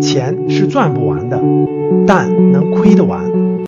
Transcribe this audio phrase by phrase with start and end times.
[0.00, 1.40] 钱是赚不完的，
[2.06, 3.66] 但能亏得完。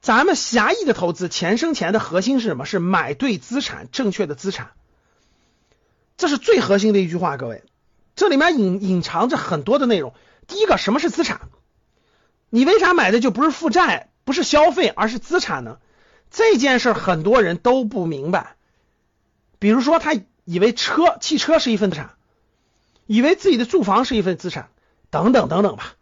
[0.00, 2.64] 咱们狭义的投资，钱生钱的核心是什么？
[2.64, 4.70] 是买对资产，正确的资产。
[6.16, 7.62] 这是最核心的一句话，各位，
[8.16, 10.14] 这里面隐隐藏着很多的内容。
[10.46, 11.42] 第一个，什么是资产？
[12.50, 15.78] 你为啥买的就不是负债，不是消费，而是资产呢？
[16.30, 18.56] 这件事很多人都不明白。
[19.58, 20.14] 比如说，他
[20.44, 22.10] 以为车、汽车是一份资产，
[23.08, 24.68] 以为自己的住房是一份资产，
[25.08, 25.94] 等等等等吧。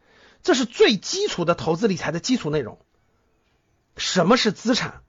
[0.43, 2.79] 这是最基础的投资理财的基础内容。
[3.97, 5.03] 什么是资产？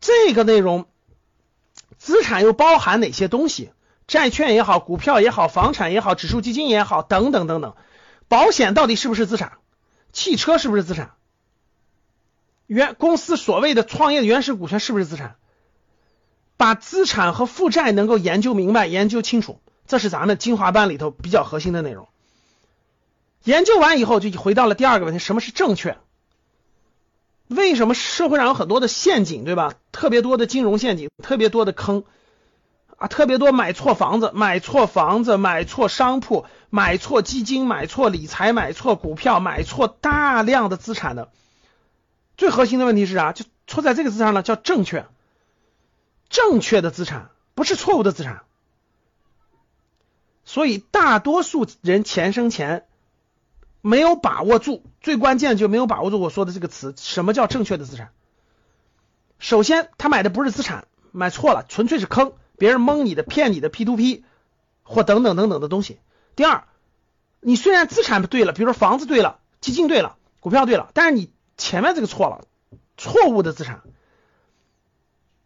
[0.00, 0.86] 这个内容，
[1.98, 3.72] 资产又包含哪些东西？
[4.06, 7.74] 债券也好，股票也好，房产也好，指数基金也好，等等等等。
[8.28, 9.58] 保险到底是不是资产？
[10.12, 11.14] 汽车是不是资产？
[12.68, 15.36] 原公司所谓的创业的原始股权是不是资产？
[16.56, 22.08] 把资产和负债能够研究明白、研究清楚，这是咱们精华班里头比较核心的内容。
[23.44, 25.98] 研究完以后，就回到了第二个问题：什么是正确？
[27.46, 29.74] 为什么社会上有很多的陷阱，对吧？
[29.92, 32.02] 特别多的金融陷阱，特别多的坑
[32.96, 41.30] 啊，特别多买错房子、买错房子、买错商铺、买错基金、买错理财、买错股票、买错大量的资产的。
[42.36, 43.32] 最核心的问题是啥？
[43.32, 45.06] 就错在这个字上呢，叫正确。
[46.28, 48.42] 正确的资产不是错误的资产，
[50.46, 52.86] 所以大多数人钱生钱
[53.82, 58.12] 没有把握住，最关键就没有把握住我说的这个词，什么叫正确的资产？
[59.38, 64.24] 首先，他买的不是资产，买错了，纯粹是坑，别人蒙你的、骗你的 P to P
[64.82, 65.98] 或等等等等的东西。
[66.36, 66.64] 第二，
[67.40, 72.46] 你虽然资产对了，比如说房子对了，基金对了，股票对了，但是你前面这个错了，
[72.96, 73.82] 错误的资产。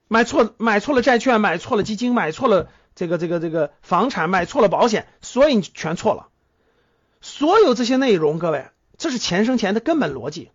[0.08, 6.28] 买错买错了债券，买错了基金，买错了这个这个这个房产，买错了保险，所以你全错了。
[7.20, 10.50] 所有这些内容，各位，这是钱生钱的根本逻辑。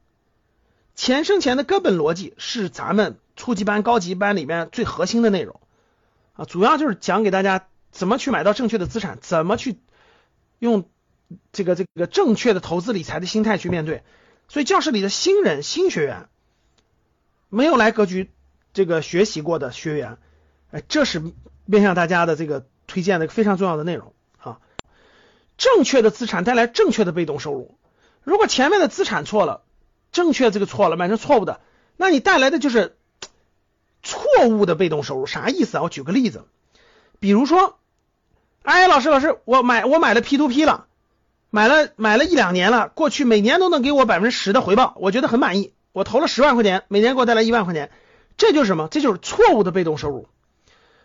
[0.96, 5.60] 钱生钱的根本逻辑是咱们初级班、高级班里面最核心的内容
[6.34, 9.78] 啊，主要就是讲给大家怎么去买到正确的资产，怎么去
[10.60, 10.90] 用
[11.52, 14.04] 这个这个正确的投资理财的心态去面对。
[14.48, 16.30] 所以教室里的新人、新学员
[17.50, 18.30] 没有来格局。
[18.74, 20.18] 这个学习过的学员，
[20.70, 21.24] 哎，这是
[21.66, 24.60] 面向大家的这个推荐的非常重要的内容啊。
[25.58, 27.78] 正确的资产带来正确的被动收入。
[28.24, 29.62] 如果前面的资产错了，
[30.12, 31.60] 正确这个错了，买成错误的，
[31.98, 32.98] 那你带来的就是
[34.02, 35.26] 错误的被动收入。
[35.26, 35.84] 啥意思啊？
[35.84, 36.46] 我举个例子，
[37.20, 37.78] 比如说，
[38.64, 40.88] 哎，老师，老师，我买我买了 P to P 了，
[41.50, 45.74] 买了买了一两年了，过去每年都能给我百分之十的回报，我觉得很满意。
[45.92, 47.92] 我投了十万块钱，每年给我带来一万块钱。
[48.38, 48.88] 这就是什么？
[48.90, 50.28] 这就是错误的被动收入。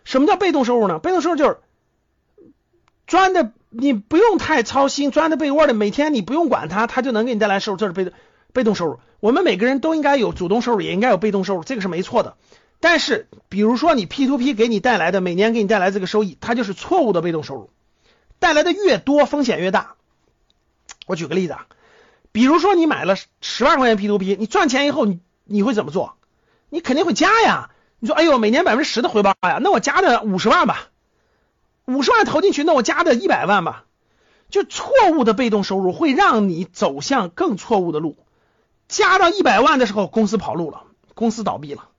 [0.03, 0.99] 什么叫被动收入呢？
[0.99, 1.57] 被动收入就是
[3.07, 8.13] 钻的，你不用太操心，钻的被窝的，每天你不用管它，它就能给你带来收入，这是被动
[8.53, 8.99] 被动收入。
[9.19, 12.37] 我们每个人都应该有主动收入，也应该有被动收入，这个是没错的。
[12.79, 17.69] 但是，比如说你 P to P 给你带来的每年给你带来这个收益，它就是错误的被动收入，
[18.39, 19.95] 带来的越多，风险越大。
[21.05, 21.67] 我举个例子啊，
[22.31, 26.15] 比如说你买了十万块钱 P to P，你赚钱以后，你你会怎么做？
[26.69, 27.70] 你肯定会加呀！
[28.01, 30.87] 你说，哎呦，每年百分之十的回报呀，那我加的五十万吧，
[31.85, 33.85] 五十万投进去，那我加的一百万吧。
[34.49, 38.17] 就错误的被动收入会让你走向更错误的路。
[38.87, 40.81] 加到一百万的时候，公司跑路了，
[41.13, 41.89] 公司倒闭了，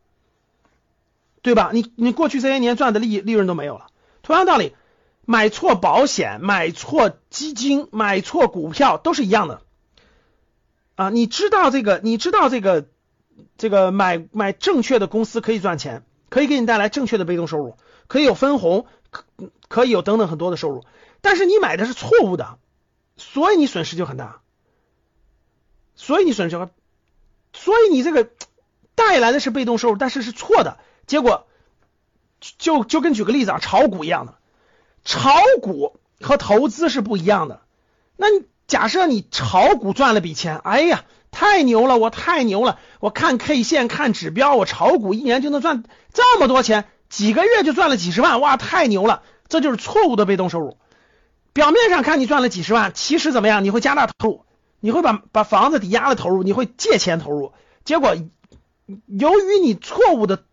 [1.41, 1.71] 对吧？
[1.73, 3.87] 你你过去这些年赚的利利润都没有了。
[4.23, 4.75] 同样道理，
[5.25, 9.63] 买错保险、买错基金、买错股票都是一样的
[10.97, 11.11] 啊！
[11.11, 12.01] 你知道这个？
[12.03, 12.89] 你知道这个？
[13.59, 17.77] 这个买买正确的公司可以赚钱，可以给你带来正确的被动收入，
[18.09, 19.25] 可以有分红，可
[19.69, 20.85] 可以有等等很多的收入。
[21.21, 22.59] 但是你买的是错误的，
[23.17, 24.41] 所以你损失就很大，
[25.95, 26.69] 所以你损失，
[27.53, 28.29] 所以你这个
[28.95, 31.47] 带来的是被动收入，但是是错的结果，
[32.41, 34.39] 就就跟举个例子啊，炒股一样的，
[35.05, 37.63] 炒股和投资是不一样的。
[38.17, 41.05] 那你假设你炒股赚了笔钱，哎呀。
[41.35, 42.79] 太牛了，我太牛了！
[43.01, 45.83] 我看 K 线，看指标，我炒股一年就能赚
[46.13, 49.23] 这么多钱，几个月就赚了几十万，哇，太牛了！
[49.49, 50.77] 这就是错误的被动收入。
[51.55, 53.65] 表面上看你赚了几十万，其实怎么样？
[53.65, 54.45] 你会加大投入，
[54.81, 57.55] 你会把把房子抵押了投入，你会借钱投入，
[57.87, 58.15] 结果
[59.07, 60.45] 由于你错误的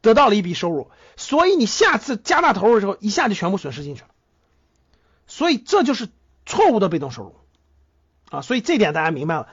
[0.00, 4.08] 得到了一笔收入，所以你下次加大投入的时候，一下就全部损失进去了。
[5.28, 6.08] 所以这就是
[6.44, 7.36] 错误的被动收入
[8.36, 8.40] 啊！
[8.42, 9.48] 所以这点大家明白了。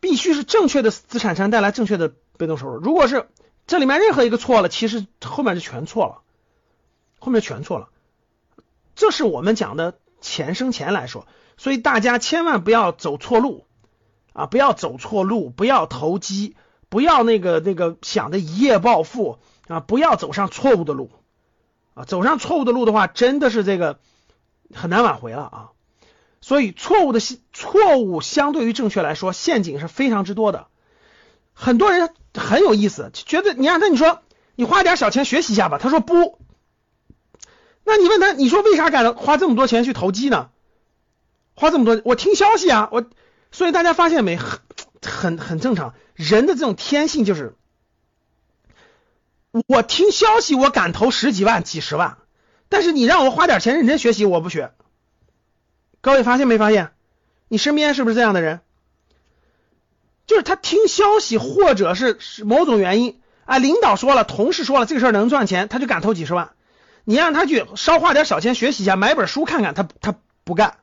[0.00, 2.76] 必须是正确的资产才能带来正确的被动收入。
[2.76, 3.28] 如果是
[3.66, 6.20] 这里面任何一个错了，其实后面就全错了，
[7.18, 7.88] 后面全错了。
[8.94, 11.26] 这是我们讲的钱生钱来说，
[11.56, 13.66] 所以大家千万不要走错路
[14.32, 14.46] 啊！
[14.46, 16.54] 不要走错路，不要投机，
[16.88, 19.80] 不要那个那个想着一夜暴富啊！
[19.80, 21.10] 不要走上错误的路
[21.94, 22.04] 啊！
[22.04, 23.98] 走上错误的路的话，真的是这个
[24.72, 25.70] 很难挽回了啊！
[26.40, 27.20] 所以错误的
[27.52, 30.68] 错误相对于正确来说，陷阱是非常之多的。
[31.52, 34.22] 很多人很有意思，觉得你让他你说
[34.54, 36.38] 你花点小钱学习一下吧，他说不。
[37.84, 40.50] 那你问他，你说为啥敢花这么多钱去投机呢？
[41.54, 43.04] 花这么多，我听消息啊，我
[43.50, 44.60] 所以大家发现没，很
[45.02, 47.56] 很很正常，人的这种天性就是，
[49.66, 52.18] 我听消息我敢投十几万、几十万，
[52.68, 54.72] 但是你让我花点钱认真学习，我不学。
[56.00, 56.92] 各位发现没发现？
[57.48, 58.60] 你身边是不是这样的人？
[60.26, 66.50] 就是他听消息，或者是某种原因，啊，领导说了，同事说了，这个事儿能赚钱，他就敢投几十万。
[67.04, 70.14] 你让他去少花点小钱学习一下，买本书看看，他他
[70.44, 70.76] 不干，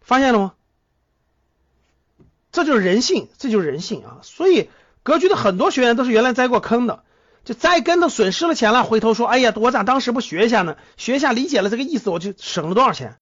[0.00, 0.52] 发现了吗？
[2.50, 4.18] 这就是人性，这就是人性啊！
[4.22, 4.70] 所以
[5.02, 7.02] 格局的很多学员都是原来栽过坑的，
[7.44, 10.76] 就栽跟头损失了钱了，回头说，哎呀，我咋当时不学一下呢？
[10.96, 13.12] 学一下理解了这个意思，我就省了多少钱？